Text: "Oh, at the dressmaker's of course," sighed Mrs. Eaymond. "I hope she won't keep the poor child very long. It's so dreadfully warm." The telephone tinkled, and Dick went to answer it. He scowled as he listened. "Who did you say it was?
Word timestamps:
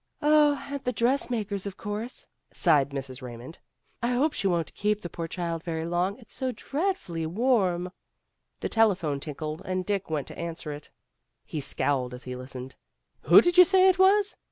"Oh, 0.23 0.67
at 0.71 0.83
the 0.83 0.91
dressmaker's 0.91 1.67
of 1.67 1.77
course," 1.77 2.25
sighed 2.51 2.89
Mrs. 2.89 3.21
Eaymond. 3.21 3.59
"I 4.01 4.07
hope 4.07 4.33
she 4.33 4.47
won't 4.47 4.73
keep 4.73 5.01
the 5.01 5.11
poor 5.11 5.27
child 5.27 5.61
very 5.63 5.85
long. 5.85 6.17
It's 6.17 6.33
so 6.33 6.51
dreadfully 6.51 7.27
warm." 7.27 7.91
The 8.61 8.69
telephone 8.69 9.19
tinkled, 9.19 9.61
and 9.63 9.85
Dick 9.85 10.09
went 10.09 10.25
to 10.29 10.39
answer 10.39 10.71
it. 10.73 10.89
He 11.45 11.61
scowled 11.61 12.15
as 12.15 12.23
he 12.23 12.35
listened. 12.35 12.73
"Who 13.25 13.41
did 13.41 13.59
you 13.59 13.63
say 13.63 13.89
it 13.89 13.99
was? 13.99 14.35